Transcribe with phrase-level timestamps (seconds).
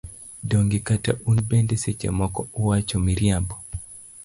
[0.49, 3.55] Donge kata un bende seche moko uwacho miriambo.